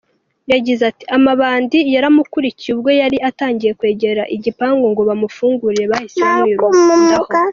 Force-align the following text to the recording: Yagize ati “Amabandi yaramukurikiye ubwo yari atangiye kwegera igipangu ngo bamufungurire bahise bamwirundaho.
Yagize 0.51 0.81
ati 0.91 1.05
“Amabandi 1.17 1.77
yaramukurikiye 1.93 2.71
ubwo 2.75 2.89
yari 3.01 3.17
atangiye 3.29 3.71
kwegera 3.79 4.23
igipangu 4.35 4.85
ngo 4.91 5.01
bamufungurire 5.09 5.85
bahise 5.91 6.21
bamwirundaho. 6.25 7.29